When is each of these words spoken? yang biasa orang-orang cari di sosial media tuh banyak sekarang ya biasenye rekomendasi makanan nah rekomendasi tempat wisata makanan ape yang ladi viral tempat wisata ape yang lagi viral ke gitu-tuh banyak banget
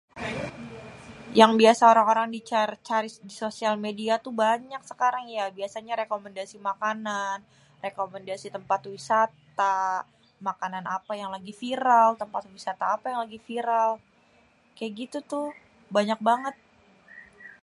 yang 1.39 1.51
biasa 1.61 1.83
orang-orang 1.93 2.27
cari 2.89 3.09
di 3.27 3.33
sosial 3.43 3.75
media 3.85 4.13
tuh 4.25 4.33
banyak 4.45 4.81
sekarang 4.91 5.25
ya 5.37 5.43
biasenye 5.57 5.93
rekomendasi 6.03 6.55
makanan 6.69 7.37
nah 7.43 7.79
rekomendasi 7.85 8.47
tempat 8.55 8.81
wisata 8.93 9.77
makanan 10.49 10.83
ape 10.95 11.13
yang 11.21 11.29
ladi 11.33 11.53
viral 11.61 12.09
tempat 12.21 12.43
wisata 12.57 12.83
ape 12.95 13.05
yang 13.13 13.21
lagi 13.25 13.39
viral 13.47 13.89
ke 14.77 14.85
gitu-tuh 14.99 15.49
banyak 15.95 16.19
banget 16.27 16.55